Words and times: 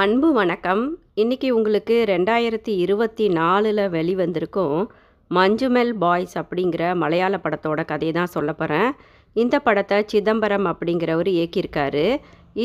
அன்பு 0.00 0.28
வணக்கம். 0.32 0.80
இன்னைக்கு 1.14 1.48
உங்களுக்கு 1.56 1.96
ரெண்டாயிரத்தி 2.10 2.72
இருபத்தி 2.84 3.26
நாலில் 3.28 3.82
வெளிவந்திருக்கும் 3.94 4.78
மஞ்சுமெல் 5.30 5.92
பாய்ஸ் 5.98 6.34
அப்படிங்கிற 6.40 6.94
மலையாள 7.02 7.38
படத்தோட 7.44 7.84
கதையை 7.84 8.14
தான் 8.14 8.32
சொல்ல 8.34 8.52
போகிறேன் 8.52 8.90
இந்த 9.36 9.58
படத்தை 9.58 9.98
சிதம்பரம் 10.12 10.66
அப்படிங்கிறவர் 10.72 11.30
இயக்கியிருக்காரு. 11.34 12.06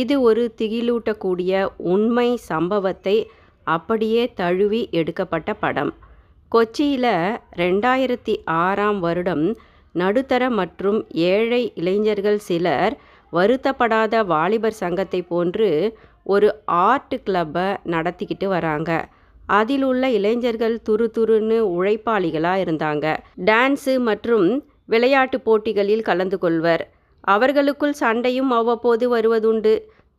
இது 0.02 0.18
ஒரு 0.22 0.46
திகிலூட்டக்கூடிய 0.62 1.62
உண்மை 1.94 2.28
சம்பவத்தை 2.48 3.18
அப்படியே 3.68 4.26
தழுவி 4.42 4.82
எடுக்கப்பட்ட 4.92 5.54
படம். 5.66 5.94
கொச்சியில் 6.52 7.12
ரெண்டாயிரத்தி 7.64 8.38
ஆறாம் 8.66 9.00
வருடம் 9.00 9.46
நடுத்தர 9.96 10.50
மற்றும் 10.62 11.00
ஏழை 11.30 11.64
இளைஞர்கள் 11.76 12.42
சிலர் 12.50 12.96
வருத்தப்படாத 13.34 14.26
வாலிபர் 14.26 14.82
சங்கத்தை 14.84 15.20
போன்று 15.32 15.68
ஒரு 16.34 16.50
ஆர்ட் 16.88 17.16
கிளப்பை 17.28 17.68
நடத்திக்கிட்டு 17.94 18.48
வராங்க. 18.56 18.92
அதில் 19.60 19.84
உள்ள 19.90 20.04
இளைஞர்கள் 20.18 20.76
துரு 20.88 21.06
துருன்னு 21.18 21.58
உழைப்பாளிகளாக 21.76 22.64
இருந்தாங்க. 22.66 23.06
டான்ஸு 23.50 23.94
மற்றும் 24.10 24.48
விளையாட்டு 24.94 25.38
போட்டிகளில் 25.48 26.08
கலந்து 26.10 26.38
கொள்வர். 26.44 26.84
அவர்களுக்குள் 27.34 27.96
சண்டையும் 28.02 28.52
அவ்வப்போது 28.60 29.06
வருவதுண்டு. 29.16 29.74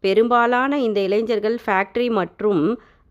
பெரும்பாலான 0.05 0.73
இந்த 0.87 0.99
இளைஞர்கள் 1.09 1.59
ஃபேக்டரி 1.65 2.09
மற்றும் 2.19 2.63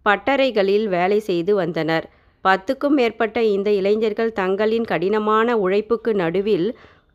பட்டறைகளில் 0.06 0.88
வேலை 0.96 1.20
செய்து 1.30 1.54
வந்தனர். 1.62 2.06
பத்துக்கும் 2.46 2.96
மேற்பட்ட 3.00 3.38
இந்த 3.56 3.70
இளைஞர்கள் 3.80 4.38
தங்களின் 4.42 4.88
கடினமான 4.92 5.58
உழைப்புக்கு 5.64 6.12
நடுவில் 6.22 6.68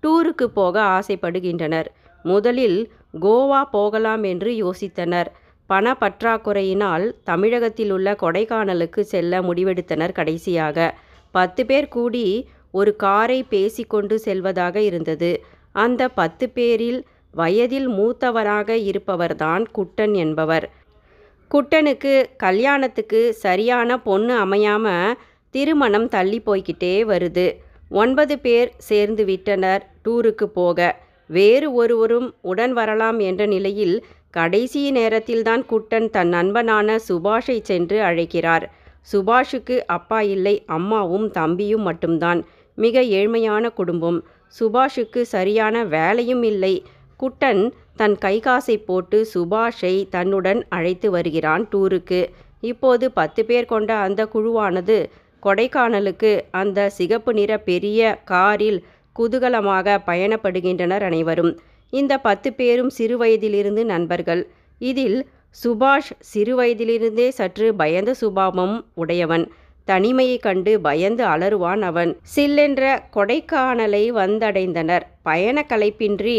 டூருக்கு 0.02 0.46
போக 0.58 0.76
ஆசைப்படுகின்றனர். 0.96 1.88
முதலில் 2.24 2.78
கோவா 3.24 3.62
போகலாம் 3.76 4.24
என்று 4.32 4.50
யோசித்தனர். 4.64 5.30
பண 5.66 5.96
பற்றாக்குறையினால் 6.00 7.14
தமிழகத்தில் 7.24 7.90
உள்ள 7.90 8.12
கொடைக்கானலுக்கு 8.12 9.00
செல்ல 9.00 9.40
முடிவெடுத்தனர் 9.40 10.12
கடைசியாக. 10.12 10.94
பத்து 11.30 11.66
பேர் 11.66 11.88
கூடி 11.88 12.48
ஒரு 12.70 12.96
காரை 12.96 13.42
பேசிக்கொண்டு 13.42 14.18
செல்வதாக 14.18 14.76
இருந்தது. 14.80 15.44
அந்த 15.72 16.08
பத்து 16.08 16.48
பேரில் 16.48 17.00
வயதில் 17.34 17.88
மூத்தவராக 17.88 18.70
இருப்பவர்தான் 18.90 19.64
குட்டன் 19.78 20.14
என்பவர். 20.14 20.70
குட்டனுக்கு 21.50 22.24
கல்யாணத்துக்கு 22.36 23.20
சரியான 23.34 23.98
பொண்ணு 24.00 24.34
அமையாம 24.44 25.14
திருமணம் 25.50 26.08
தள்ளி 26.08 26.42
போய்கிட்டே 26.46 26.94
வருது. 27.12 27.46
ஒன்பது 27.88 28.38
பேர் 28.38 28.70
சேர்ந்து 28.78 29.24
விட்டனர் 29.24 29.82
டூருக்கு 30.04 30.44
போக. 30.44 30.78
வேறு 31.26 31.72
ஒருவரும் 31.72 32.34
உடன் 32.40 32.72
வரலாம் 32.72 33.18
என்ற 33.18 33.46
நிலையில் 33.46 34.04
கடைசி 34.36 34.80
நேரத்தில்தான் 34.90 35.62
குட்டன் 35.70 36.06
தன் 36.16 36.32
நண்பனான 36.32 36.96
சுபாஷை 37.08 37.56
சென்று 37.62 37.98
அழைக்கிறார். 38.02 38.64
சுபாஷுக்கு 39.12 39.76
அப்பா 39.96 40.20
இல்லை 40.34 40.54
அம்மாவும் 40.76 41.26
தம்பியும் 41.30 41.84
மட்டும்தான். 41.88 42.40
மிக 42.78 43.02
ஏழ்மையான 43.18 43.64
குடும்பம். 43.72 44.18
சுபாஷுக்கு 44.58 45.20
சரியான 45.34 45.84
வேலையும் 45.94 46.42
இல்லை. 46.42 46.74
குட்டன் 47.20 47.62
தன் 47.96 48.16
கை 48.18 48.36
காசை 48.46 48.76
போட்டு 48.88 49.18
சுபாஷை 49.34 49.94
தன்னுடன் 50.14 50.60
அழைத்து 50.68 51.08
வருகிறான் 51.10 51.64
டூருக்கு. 51.72 52.20
இப்போது 52.70 53.04
பத்து 53.18 53.40
பேர் 53.44 53.70
கொண்ட 53.72 53.90
அந்த 54.06 54.20
குழுவானது 54.34 54.98
கொடைக்கானலுக்கு 55.42 56.32
அந்த 56.60 56.88
சிகப்பு 56.98 57.32
நிற 57.38 57.52
பெரிய 57.70 58.00
காரில் 58.32 58.78
குதூகலமாக 59.16 59.96
பயணப்படுகின்றனர் 60.08 61.04
அனைவரும். 61.10 61.52
இந்த 62.00 62.12
பத்து 62.26 62.48
பேரும் 62.58 62.92
சிறுவயதிலிருந்து 62.98 63.82
நண்பர்கள். 63.92 64.42
இதில் 64.80 65.18
சுபாஷ் 65.58 66.12
சிறுவயதிலிருந்தே 66.32 67.28
சற்று 67.38 67.66
பயந்த 67.74 68.10
சுபாவம் 68.20 68.76
உடையவன். 68.94 69.44
தனிமையை 69.88 70.36
கண்டு 70.38 70.72
பயந்து 70.80 71.24
அலறுவான் 71.32 71.82
அவன். 71.90 72.10
சில்லென்ற 72.34 72.84
கொடைக்கானலை 73.16 74.04
வந்தடைந்தனர். 74.20 75.04
பயண 75.22 75.64
கலைப்பின்றி 75.68 76.38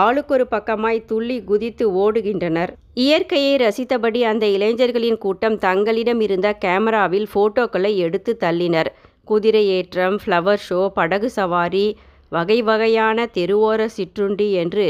ஆளுக்கொரு 0.00 0.44
பக்கமாய் 0.50 1.06
துள்ளி 1.10 1.38
குதித்து 1.44 1.84
ஓடுகின்றனர். 2.02 2.72
இயற்கையை 2.94 3.54
ரசித்தபடி 3.56 4.20
அந்த 4.32 4.46
இளைஞர்களின் 4.56 5.18
கூட்டம் 5.24 5.56
தங்களிடம் 5.58 6.20
இருந்த 6.26 6.48
கேமராவில் 6.64 7.28
போட்டோக்களை 7.34 7.92
எடுத்து 8.06 8.32
தள்ளினர். 8.40 8.90
குதிரை 9.30 9.64
ஏற்றம் 9.76 10.16
ஃப்ளவர் 10.22 10.62
ஷோ 10.68 10.80
படகு 10.98 11.28
சவாரி 11.38 11.86
வகை 12.34 12.58
வகையான 12.62 13.26
தெருவோர 13.36 13.80
சிற்றுண்டி 13.96 14.48
என்று 14.62 14.86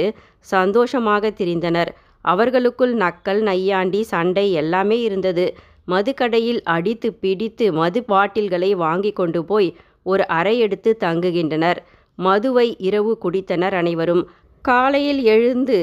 சந்தோஷமாக 0.53 1.31
திரிந்தனர். 1.41 1.91
அவர்களுக்குள் 2.25 2.95
நக்கல் 3.05 3.41
நையாண்டி 3.49 4.01
சண்டை 4.13 4.47
எல்லாமே 4.63 4.99
இருந்தது. 5.09 5.47
மதுக்கடையில் 5.89 6.61
அடித்து 6.75 7.09
பிடித்து 7.23 7.67
மது 7.73 8.01
பாட்டில்களை 8.13 8.71
வாங்கி 8.85 9.13
கொண்டு 9.13 9.41
போய் 9.45 9.69
ஒரு 10.03 10.25
அறை 10.39 10.55
எடுத்து 10.59 10.91
தங்குகின்றனர். 11.05 11.81
மதுவை 12.19 12.69
இரவு 12.89 13.13
குடித்தனர் 13.25 13.75
அனைவரும். 13.81 14.25
காலையில் 14.65 15.23
எழுந்து 15.35 15.79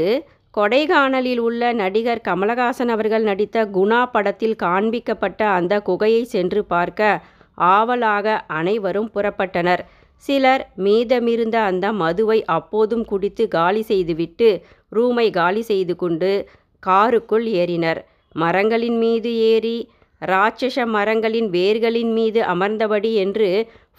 கொடைக்கானலில் 0.53 1.41
உள்ள 1.47 1.63
நடிகர் 1.81 2.21
கமலஹாசன் 2.27 2.91
அவர்கள் 2.93 3.25
நடித்த 3.29 3.65
குணா 3.75 3.99
படத்தில் 4.13 4.55
காண்பிக்கப்பட்ட 4.63 5.41
அந்த 5.57 5.73
குகையை 5.89 6.23
சென்று 6.33 6.61
பார்க்க 6.73 7.21
ஆவலாக 7.73 8.35
அனைவரும் 8.59 9.09
புறப்பட்டனர். 9.15 9.81
சிலர் 10.23 10.63
மீதமிருந்த 10.85 11.57
அந்த 11.69 11.85
மதுவை 12.01 12.39
அப்போதும் 12.57 13.05
குடித்து 13.05 13.43
காலி 13.47 13.81
செய்துவிட்டு 13.81 14.49
ரூமை 14.95 15.27
காலி 15.31 15.61
செய்து 15.61 15.93
கொண்டு 15.95 16.31
காருக்குள் 16.83 17.47
ஏறினர். 17.61 17.99
மரங்களின் 18.35 18.97
மீது 18.97 19.31
ஏறி 19.51 19.77
ராட்சச 20.21 20.85
மரங்களின் 20.85 21.49
வேர்களின் 21.49 22.11
மீது 22.13 22.39
அமர்ந்தபடி 22.53 23.11
என்று 23.15 23.49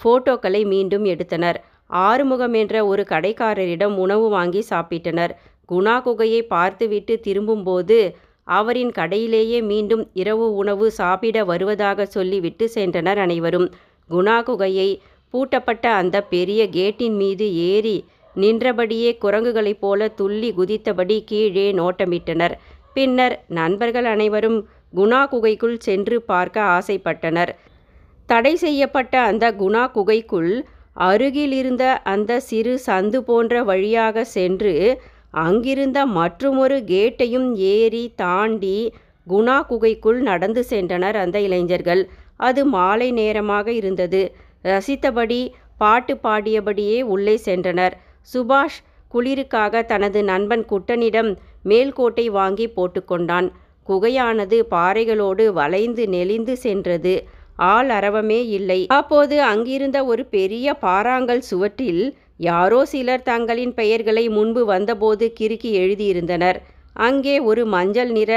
போட்டோக்களை 0.01 0.63
மீண்டும் 0.67 1.05
எடுத்தனர். 1.05 1.59
ஆறுமுகம் 2.01 2.55
என்ற 2.55 2.75
ஒரு 2.87 3.03
கடைக்காரரிடம் 3.09 3.95
உணவு 3.97 4.27
வாங்கி 4.29 4.63
சாப்பிட்டனர். 4.71 5.33
குணா 5.69 5.97
குகையை 6.07 6.43
பார்த்துவிட்டு 6.55 7.15
திரும்பும்போது 7.21 7.99
அவரின் 8.49 8.93
கடையிலேயே 8.99 9.59
மீண்டும் 9.63 10.05
இரவு 10.13 10.47
உணவு 10.55 10.87
சாப்பிட 10.91 11.45
வருவதாக 11.45 12.07
சொல்லிவிட்டு 12.07 12.65
சென்றனர் 12.75 13.21
அனைவரும். 13.25 13.69
குணா 14.11 14.39
குகையை 14.43 14.89
பூட்டப்பட்ட 15.35 15.85
அந்த 16.01 16.17
பெரிய 16.35 16.61
கேட்டின் 16.77 17.17
மீது 17.23 17.47
ஏறி 17.71 17.97
நின்றபடியே 18.37 19.11
குரங்குகளைப் 19.25 19.81
போல 19.81 20.09
துள்ளி 20.19 20.51
குதித்தபடி 20.59 21.17
கீழே 21.31 21.67
நோட்டமிட்டனர். 21.73 22.55
பின்னர் 22.95 23.35
நண்பர்கள் 23.59 24.05
அனைவரும் 24.05 24.59
குணா 24.97 25.23
குகைக்குள் 25.33 25.77
சென்று 25.87 26.17
பார்க்க 26.23 26.61
ஆசைப்பட்டனர். 26.77 27.53
தடை 28.29 28.55
செய்யப்பட்ட 28.57 29.15
அந்த 29.31 29.45
குணா 29.53 29.85
குகைக்குள் 29.93 30.53
அருகிலிருந்த 31.09 31.85
அந்த 32.13 32.41
சிறு 32.41 32.75
சந்து 32.87 33.19
போன்ற 33.29 33.63
வழியாக 33.65 34.25
சென்று 34.37 34.75
அங்கிருந்த 35.45 35.99
மற்றுமொரு 36.19 36.79
கேட்டையும் 36.93 37.49
ஏறி 37.75 38.05
தாண்டி 38.23 38.79
குணா 39.27 39.59
குகைக்குள் 39.71 40.21
நடந்து 40.23 40.63
சென்றனர் 40.71 41.17
அந்த 41.23 41.37
இளைஞர்கள். 41.41 42.03
அது 42.49 42.63
மாலை 42.75 43.09
நேரமாக 43.21 43.67
இருந்தது. 43.73 44.23
ரசித்தபடி 44.65 45.41
பாட்டு 45.79 46.15
பாடியபடியே 46.25 46.99
உள்ளே 47.15 47.37
சென்றனர். 47.45 47.95
சுபாஷ் 48.33 48.81
குளிருக்காக 49.15 49.83
தனது 49.85 50.21
நண்பன் 50.25 50.65
குட்டனிடம் 50.73 51.31
மேல்கோட்டை 51.71 52.27
வாங்கி 52.39 52.67
போட்டுக்கொண்டான் 52.77 53.49
குகையானது 53.87 54.57
பாறைகளோடு 54.75 55.45
வளைந்து 55.53 56.05
நெளிந்து 56.09 56.55
சென்றது. 56.57 57.15
ஆள் 57.73 57.91
அரவமே 57.91 58.41
இல்லை. 58.59 58.81
அப்போது 58.99 59.37
அங்கிருந்த 59.43 59.99
ஒரு 60.05 60.23
பெரிய 60.35 60.77
பாறாங்கல் 60.83 61.43
சுவற்றில் 61.51 62.05
யாரோ 62.49 62.81
சிலர் 62.85 63.27
தங்களின் 63.31 63.75
பெயர்களை 63.75 64.25
முன்பு 64.29 64.63
வந்தபோது 64.65 65.25
கிறுக்கி 65.41 65.71
எழுதியிருந்தனர். 65.81 66.59
அங்கே 67.07 67.35
ஒரு 67.51 67.63
மஞ்சள் 67.67 68.13
நிற 68.19 68.33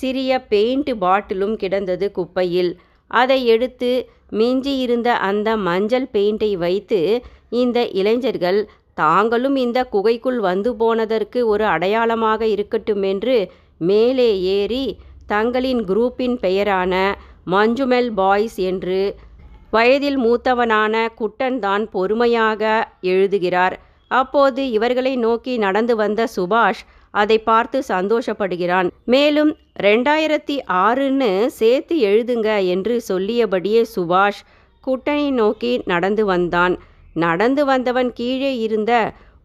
சிறிய 0.00 0.40
பெயிண்ட் 0.52 0.90
பாட்டிலும் 0.98 1.56
கிடந்தது 1.56 2.06
குப்பையில். 2.16 2.72
அதை 3.10 3.38
எடுத்து 3.46 3.90
மிஞ்சியிருந்த 4.32 5.06
அந்த 5.06 5.56
மஞ்சள் 5.56 6.08
பெயிண்டை 6.12 6.52
வைத்து 6.56 7.22
இந்த 7.48 7.88
இளைஞர்கள் 7.90 8.60
தாங்களும் 8.94 9.56
இந்த 9.56 9.78
குகைக்குள் 9.84 10.40
வந்து 10.40 10.76
போனதற்கு 10.76 11.46
ஒரு 11.46 11.64
அடையாளமாக 11.64 12.46
இருக்கட்டும் 12.46 13.02
என்று 13.02 13.50
மேலே 13.78 14.30
ஏறி 14.40 14.98
தங்களின் 15.26 15.82
குரூப்பின் 15.84 16.36
பெயரான 16.40 16.94
மஞ்சுமெல் 17.50 18.10
பாய்ஸ் 18.14 18.56
என்று 18.56 19.16
வயதில் 19.70 20.18
மூத்தவனான 20.18 20.94
குட்டன் 21.20 21.58
தான் 21.58 21.84
பொறுமையாக 21.90 22.90
எழுதுகிறார். 23.00 23.76
அப்போது 24.08 24.70
இவர்களை 24.70 25.16
நோக்கி 25.16 25.56
நடந்து 25.56 25.96
வந்த 25.96 26.26
சுபாஷ் 26.36 26.82
அதை 27.22 27.38
பார்த்து 27.50 27.78
சந்தோஷப்படுகிறான். 27.94 28.88
மேலும் 29.14 29.52
ரெண்டாயிரத்தி 29.86 30.56
ஆறுன்னு 30.84 31.30
சேர்த்து 31.60 31.96
எழுதுங்க 32.10 32.48
என்று 32.74 32.94
சொல்லியபடியே 33.10 33.82
சுபாஷ் 33.94 34.42
குட்டனை 34.84 35.28
நோக்கி 35.40 35.72
நடந்து 35.92 36.24
வந்தான். 36.32 36.74
நடந்து 37.24 37.62
வந்தவன் 37.64 38.10
கீழே 38.12 38.52
இருந்த 38.66 38.92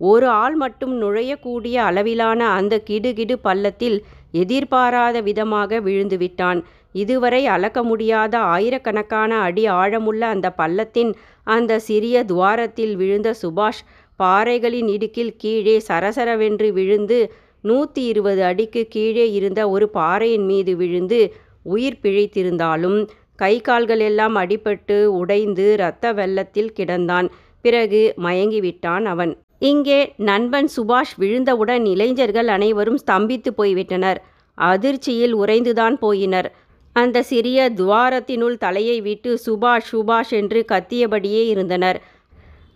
ஒரு 0.09 0.27
ஆள் 0.41 0.55
மட்டும் 0.55 0.93
நுழையக்கூடிய 1.01 1.75
அளவிலான 1.89 2.41
அந்த 2.57 2.75
கிடுகிடு 2.89 3.35
பள்ளத்தில் 3.47 3.97
எதிர்பாராத 4.41 5.17
விதமாக 5.21 5.79
விழுந்து 5.87 6.17
விட்டான். 6.17 6.59
இதுவரை 7.01 7.41
அளக்க 7.55 7.79
முடியாத 7.83 8.35
ஆயிரக்கணக்கான 8.53 9.31
அடி 9.47 9.63
ஆழமுள்ள 9.81 10.23
அந்த 10.35 10.47
பள்ளத்தின் 10.61 11.11
அந்த 11.55 11.79
சிறிய 11.87 12.23
துவாரத்தில் 12.31 12.93
விழுந்த 13.01 13.29
சுபாஷ் 13.41 13.81
பாறைகளின் 14.19 14.89
இடுக்கில் 14.95 15.35
கீழே 15.41 15.75
சரசரவென்று 15.89 16.69
விழுந்து 16.77 17.19
நூற்றி 17.61 18.05
இருபது 18.05 18.43
அடிக்கு 18.43 18.87
கீழே 18.89 19.31
இருந்த 19.31 19.69
ஒரு 19.69 19.89
பாறையின் 19.89 20.45
மீது 20.45 20.75
விழுந்து 20.75 21.33
உயிர் 21.63 21.99
பிழைத்திருந்தாலும் 22.03 23.07
கை 23.35 23.61
கால்கள் 23.61 23.99
எல்லாம் 23.99 24.35
அடிபட்டு 24.35 25.05
உடைந்து 25.05 25.73
இரத்த 25.73 26.13
வெள்ளத்தில் 26.13 26.73
கிடந்தான். 26.79 27.29
பிறகு 27.61 28.13
மயங்கிவிட்டான் 28.17 29.03
அவன். 29.03 29.37
இங்கே 29.59 30.13
நண்பன் 30.17 30.69
சுபாஷ் 30.77 31.13
விழுந்தவுடன் 31.19 31.85
இளைஞர்கள் 31.85 32.47
அனைவரும் 32.47 32.99
ஸ்தம்பித்து 33.07 33.51
போய்விட்டனர். 33.57 34.19
அதிர்ச்சியில் 34.53 35.35
உறைந்துதான் 35.35 35.97
போயினர். 36.01 36.49
அந்த 36.95 37.21
சிறிய 37.21 37.71
துவாரத்தினுள் 37.75 38.57
தலையை 38.57 39.01
விட்டு 39.01 39.39
சுபாஷ் 39.45 39.89
சுபாஷ் 39.91 40.29
என்று 40.29 40.65
கத்தியபடியே 40.71 41.43
இருந்தனர். 41.47 42.01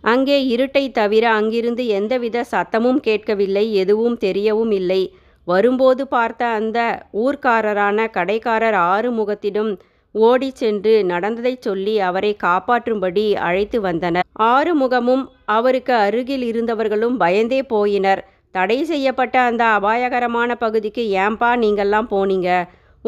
அங்கே 0.04 0.38
இருட்டை 0.54 0.84
தவிர 0.92 1.24
அங்கிருந்து 1.30 1.84
எந்தவித 1.98 2.44
சத்தமும் 2.52 3.00
கேட்கவில்லை 3.00 3.64
எதுவும் 3.74 4.16
தெரியவும் 4.20 4.72
இல்லை. 4.72 5.02
வரும்போது 5.46 6.02
பார்த்த 6.08 6.42
அந்த 6.58 6.78
ஊர்க்காரரான 7.24 8.06
கடைக்காரர் 8.10 8.78
ஆறுமுகத்திடம் 8.92 9.72
ஓடி 10.14 10.48
சென்று 10.54 10.92
நடந்ததைச் 11.04 11.62
சொல்லி 11.62 11.94
அவரை 12.00 12.30
காப்பாற்றும்படி 12.42 13.24
அழைத்து 13.46 13.78
வந்தனர். 13.80 14.26
ஆறுமுகமும் 14.52 15.24
அவருக்கு 15.56 15.94
அருகில் 16.06 16.44
இருந்தவர்களும் 16.50 17.16
பயந்தே 17.16 17.60
போயினர். 17.70 18.22
தடை 18.54 18.78
செய்யப்பட்ட 18.84 19.36
அந்த 19.40 19.62
அபாயகரமான 19.78 20.50
பகுதிக்கு 20.54 21.02
ஏன்பா 21.22 21.50
நீங்கள்லாம் 21.62 22.10
போனீங்க? 22.10 22.48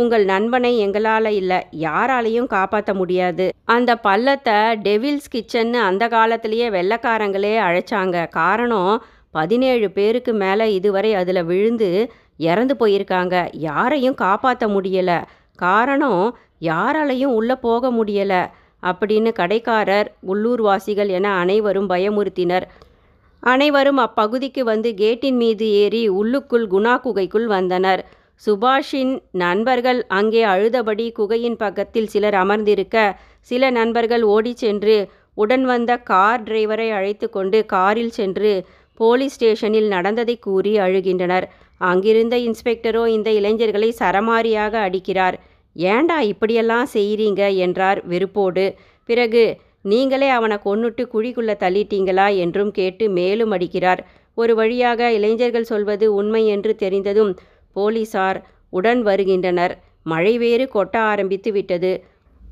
உங்கள் 0.00 0.24
நண்பனை 0.24 0.78
எங்களால் 0.78 1.28
இல்லை 1.30 1.58
யாராலையும் 1.80 2.46
காப்பாற்ற 2.46 2.94
முடியாது. 2.94 3.44
அந்த 3.64 3.90
பள்ளத்தை 3.96 4.56
டெவில்ஸ் 4.86 5.30
கிச்சன்னு 5.34 5.78
அந்த 5.90 6.08
காலத்திலேயே 6.08 6.66
வெள்ளைக்காரங்களே 6.68 7.52
அழைச்சாங்க. 7.68 8.28
காரணம் 8.28 9.02
பதினேழு 9.30 9.90
பேருக்கு 9.90 10.32
மேலே 10.32 10.66
இதுவரை 10.74 11.14
அதில் 11.14 11.44
விழுந்து 11.44 11.88
இறந்து 12.36 12.74
போயிருக்காங்க. 12.80 13.48
யாரையும் 13.52 14.14
காப்பாற்ற 14.14 14.66
முடியலை. 14.66 15.18
காரணம் 15.56 16.36
யாராலையும் 16.60 17.34
உள்ளே 17.38 17.54
போக 17.54 17.90
முடியலை 17.90 18.42
அப்படின்னு 18.82 19.32
கடைக்காரர் 19.32 20.10
உள்ளூர்வாசிகள் 20.26 21.08
என 21.08 21.32
அனைவரும் 21.34 21.88
பயமுறுத்தினர். 21.90 22.66
அனைவரும் 23.42 23.98
அப்பகுதிக்கு 23.98 24.60
வந்து 24.60 24.90
கேட்டின் 24.96 25.36
மீது 25.36 25.66
ஏறி 25.82 26.08
உள்ளுக்குள் 26.08 26.66
குணா 26.66 27.00
குகைக்குள் 27.00 27.46
வந்தனர். 27.46 28.02
சுபாஷின் 28.42 29.12
நண்பர்கள் 29.30 30.00
அங்கே 30.08 30.42
அழுதபடி 30.44 31.06
குகையின் 31.12 31.56
பக்கத்தில் 31.56 32.06
சிலர் 32.06 32.34
அமர்ந்திருக்க 32.34 32.96
சில 33.40 33.70
நண்பர்கள் 33.70 34.22
ஓடிச் 34.22 34.56
சென்று 34.56 34.96
உடன் 35.34 35.64
வந்த 35.64 35.92
கார் 36.10 36.42
டிரைவரை 36.42 36.88
அழைத்து 36.90 37.26
கொண்டு 37.30 37.58
காரில் 37.66 38.10
சென்று 38.10 38.52
போலீஸ் 39.00 39.34
ஸ்டேஷனில் 39.34 39.88
நடந்ததை 39.88 40.36
கூறி 40.38 40.72
அழுகின்றனர். 40.78 41.46
அங்கிருந்த 41.80 42.36
இன்ஸ்பெக்டரோ 42.38 43.02
இந்த 43.06 43.30
இளைஞர்களை 43.30 43.90
சரமாரியாக 43.98 44.74
அடிக்கிறார். 44.86 45.36
ஏண்டா 45.76 46.18
இப்படியெல்லாம் 46.22 46.88
செய்கிறீங்க 46.94 47.42
என்றார் 47.56 48.00
வெறுப்போடு. 48.08 48.66
பிறகு 49.08 49.42
நீங்களே 49.82 50.28
அவனை 50.28 50.56
கொன்னுட்டு 50.64 51.02
குழிக்குள்ளே 51.12 51.54
தள்ளிட்டீங்களா? 51.64 52.28
என்றும் 52.36 52.70
கேட்டு 52.70 53.04
மேலும் 53.10 53.52
அடிக்கிறார். 53.52 54.00
ஒரு 54.38 54.54
வழியாக 54.54 55.10
இளைஞர்கள் 55.12 55.70
சொல்வது 55.72 56.06
உண்மை 56.14 56.42
என்று 56.46 56.72
தெரிந்ததும் 56.76 57.30
போலீசார் 57.76 58.38
உடன் 58.70 59.02
வருகின்றனர். 59.02 59.74
மழை 60.12 60.34
வேறு 60.38 60.64
கொட்ட 60.74 60.96
ஆரம்பித்து 61.12 61.50
விட்டது. 61.52 61.92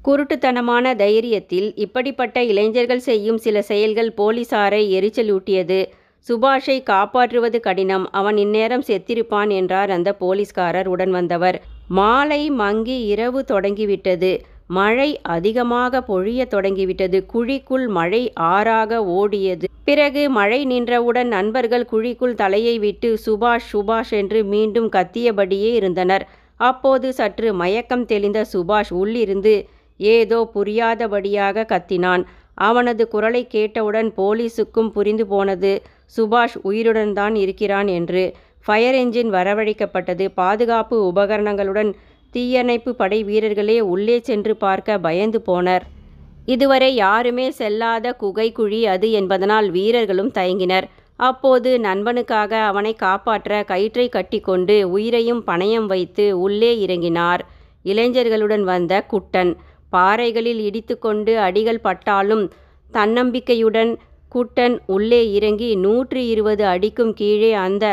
குருட்டுத்தனமான 0.04 0.86
தைரியத்தில் 1.02 1.68
இப்படிப்பட்ட 1.74 2.38
இளைஞர்கள் 2.44 3.06
செய்யும் 3.08 3.38
சில 3.38 3.62
செயல்கள் 3.62 4.10
போலீசாரை 4.16 4.82
எரிச்சலூட்டியது. 4.96 5.80
சுபாஷை 6.26 6.76
காப்பாற்றுவது 6.82 7.58
கடினம். 7.60 8.06
அவன் 8.12 8.36
இந்நேரம் 8.36 8.84
செத்திருப்பான் 8.88 9.50
என்றார் 9.50 9.90
அந்த 9.90 10.12
போலீஸ்காரர். 10.14 10.86
உடன் 10.86 11.10
வந்தவர் 11.10 11.58
மாலை 11.88 12.42
மங்கி 12.62 12.98
இரவு 13.12 13.40
தொடங்கிவிட்டது. 13.44 14.32
மழை 14.66 15.20
அதிகமாக 15.22 16.00
பொழிய 16.08 16.46
தொடங்கிவிட்டது. 16.46 17.26
குழிக்குள் 17.32 17.86
மழை 17.88 18.32
ஆறாக 18.32 19.00
ஓடியது. 19.04 19.64
பிறகு 19.84 20.30
மழை 20.30 20.64
நின்றவுடன் 20.64 21.28
நண்பர்கள் 21.28 21.88
குழிக்குள் 21.92 22.34
தலையை 22.34 22.78
விட்டு 22.78 23.18
சுபாஷ் 23.26 23.68
சுபாஷ் 23.72 24.10
என்று 24.10 24.44
மீண்டும் 24.44 24.88
கத்தியபடியே 24.90 25.72
இருந்தனர். 25.74 26.26
அப்போது 26.56 27.12
சற்று 27.12 27.54
மயக்கம் 27.54 28.06
தெளிந்த 28.06 28.44
சுபாஷ் 28.52 28.92
உள்ளிருந்து 28.92 29.68
ஏதோ 29.96 30.50
புரியாதபடியாக 30.54 31.66
கத்தினான். 31.72 32.24
அவனது 32.54 33.08
குரலை 33.08 33.46
கேட்டவுடன் 33.46 34.12
போலீஸுக்கும் 34.16 34.90
புரிந்து 34.90 35.26
போனது 35.26 35.82
சுபாஷ் 36.16 36.56
உயிருடன் 36.62 37.12
தான் 37.12 37.34
இருக்கிறான் 37.34 37.88
என்று. 37.88 38.34
ஃபயர் 38.60 38.94
என்ஜின் 38.94 39.30
வரவழைக்கப்பட்டது. 39.30 40.26
பாதுகாப்பு 40.34 41.06
உபகரணங்களுடன் 41.06 41.94
தீயணைப்பு 42.34 42.90
படை 42.94 43.18
வீரர்களே 43.28 43.78
உள்ளே 43.92 44.16
சென்று 44.28 44.54
பார்க்க 44.56 44.98
பயந்து 45.06 45.38
போனர். 45.48 45.84
இதுவரை 46.46 46.90
யாருமே 46.94 47.46
செல்லாத 47.58 48.12
குகை 48.22 48.48
குழி 48.52 48.80
அது 48.94 49.08
என்பதனால் 49.20 49.68
வீரர்களும் 49.76 50.32
தயங்கினர். 50.38 50.86
அப்போது 51.20 51.70
நண்பனுக்காக 51.78 52.52
அவனை 52.70 52.92
காப்பாற்ற 53.02 53.60
கயிற்றை 53.64 54.06
கட்டிக்கொண்டு 54.08 54.76
உயிரையும் 54.94 55.42
பணயம் 55.50 55.86
வைத்து 55.92 56.26
உள்ளே 56.46 56.72
இறங்கினார். 56.86 57.42
இளைஞர்களுடன் 57.84 58.64
வந்த 58.72 58.92
குட்டன் 59.12 59.52
பாறைகளில் 59.92 60.60
இடித்துக்கொண்டு 60.68 61.32
அடிகள் 61.46 61.84
பட்டாலும் 61.86 62.44
தன்னம்பிக்கையுடன் 62.92 63.92
குட்டன் 64.32 64.76
உள்ளே 64.86 65.20
இறங்கி 65.36 65.68
நூற்றி 65.84 66.22
இருபது 66.32 66.64
அடிக்கும் 66.72 67.12
கீழே 67.20 67.50
அந்த 67.66 67.84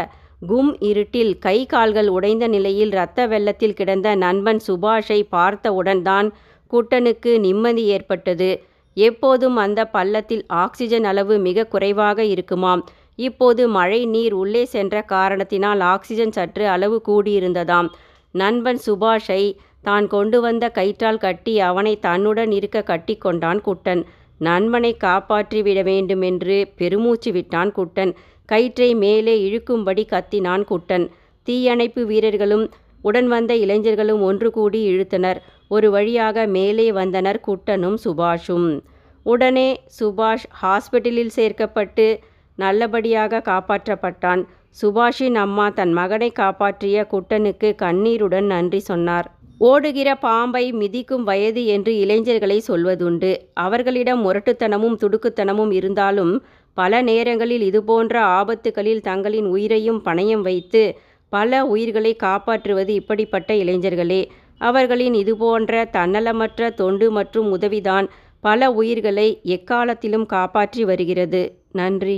கும் 0.42 0.72
இருட்டில் 0.90 1.34
கை 1.40 1.58
கால்கள் 1.74 2.10
உடைந்த 2.16 2.46
நிலையில் 2.48 2.94
இரத்த 2.96 3.26
வெள்ளத்தில் 3.34 3.76
கிடந்த 3.80 4.08
நண்பன் 4.16 4.62
சுபாஷை 4.68 5.20
பார்த்தவுடன் 5.36 6.02
தான் 6.02 6.28
குட்டனுக்கு 6.74 7.32
நிம்மதி 7.40 7.84
ஏற்பட்டது. 7.96 8.50
எப்போதும் 8.98 9.58
அந்த 9.66 9.82
பள்ளத்தில் 9.96 10.44
ஆக்சிஜன் 10.64 11.06
அளவு 11.12 11.36
மிக 11.48 11.68
குறைவாக 11.74 12.24
இருக்குமாம். 12.34 12.82
இப்போது 13.28 13.64
மழை 13.78 14.00
நீர் 14.14 14.36
உள்ளே 14.42 14.64
சென்ற 14.76 14.96
காரணத்தினால் 15.14 15.82
ஆக்சிஜன் 15.94 16.34
சற்று 16.38 16.66
அளவு 16.76 16.98
கூடியிருந்ததாம். 17.10 17.90
நண்பன் 18.36 18.82
சுபாஷை 18.88 19.44
தான் 19.88 20.08
கொண்டு 20.08 20.38
வந்த 20.42 20.66
கயிற்றால் 20.78 21.24
கட்டி 21.26 21.54
அவனை 21.70 21.94
தன்னுடன் 22.08 22.52
இருக்க 22.58 22.82
கட்டி 22.92 23.16
கொண்டான் 23.26 23.62
குட்டன். 23.68 24.02
நண்பனை 24.48 24.92
காப்பாற்றி 25.06 25.60
விட 25.62 25.80
வேண்டுமென்று 25.92 26.58
பெருமூச்சு 26.80 27.32
விட்டான் 27.32 27.72
குட்டன். 27.78 28.12
கயிற்றை 28.46 28.96
மேலே 28.96 29.36
இழுக்கும்படி 29.50 30.06
கத்தினான் 30.06 30.64
குட்டன். 30.64 31.10
தீயணைப்பு 31.44 32.06
வீரர்களும் 32.06 32.70
உடன் 33.02 33.28
வந்த 33.28 33.56
இளைஞர்களும் 33.56 34.22
ஒன்று 34.22 34.52
கூடி 34.52 34.98
இழுத்தனர். 34.98 35.40
ஒரு 35.68 35.92
வழியாக 35.92 36.48
மேலே 36.48 36.92
வந்தனர் 36.92 37.40
குட்டனும் 37.48 37.98
சுபாஷும். 38.04 38.82
உடனே 39.24 39.84
சுபாஷ் 40.00 40.48
ஹாஸ்பிட்டலில் 40.62 41.32
சேர்க்கப்பட்டு 41.36 42.20
நல்லபடியாக 42.56 43.42
காப்பாற்றப்பட்டான். 43.46 44.46
சுபாஷின் 44.82 45.36
அம்மா 45.36 45.70
தன் 45.70 45.94
மகனை 45.94 46.32
காப்பாற்றிய 46.32 47.08
குட்டனுக்கு 47.12 47.76
கண்ணீருடன் 47.76 48.46
நன்றி 48.46 48.80
சொன்னார். 48.80 49.32
ஓடுகிற 49.62 50.10
பாம்பை 50.16 50.72
மிதிக்கும் 50.72 51.24
வயது 51.24 51.66
என்று 51.66 51.92
இளைஞர்களை 52.00 52.58
சொல்வதுண்டு. 52.68 53.32
அவர்களிடம் 53.54 54.22
முரட்டுத்தனமும் 54.26 54.96
துடுக்குத்தனமும் 55.02 55.74
இருந்தாலும் 55.74 56.34
பல 56.78 57.02
நேரங்களில் 57.02 57.62
இதுபோன்ற 57.62 58.16
ஆபத்துகளில் 58.40 59.02
தங்களின் 59.02 59.46
உயிரையும் 59.46 60.02
பணயம் 60.06 60.42
வைத்து 60.42 60.84
பல 61.32 61.62
உயிர்களை 61.66 62.14
காப்பாற்றுவது 62.16 62.94
இப்படிப்பட்ட 62.94 63.54
இளைஞர்களே. 63.54 64.22
அவர்களின் 64.62 65.14
இதுபோன்ற 65.14 65.84
தன்னலமற்ற 65.94 66.74
தொண்டு 66.74 67.12
மற்றும் 67.12 67.52
உதவிதான் 67.52 68.08
பல 68.44 68.72
உயிர்களை 68.72 69.28
எக்காலத்திலும் 69.44 70.26
காப்பாற்றி 70.26 70.84
வருகிறது. 70.86 71.42
நன்றி. 71.72 72.10